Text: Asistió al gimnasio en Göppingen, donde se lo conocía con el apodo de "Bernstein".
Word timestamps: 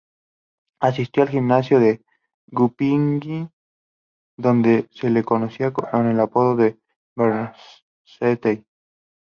Asistió 0.79 1.21
al 1.21 1.29
gimnasio 1.29 1.79
en 1.79 2.03
Göppingen, 2.47 3.51
donde 4.35 4.87
se 4.89 5.11
lo 5.11 5.23
conocía 5.23 5.71
con 5.71 6.07
el 6.07 6.19
apodo 6.19 6.55
de 6.55 6.79
"Bernstein". 7.15 8.65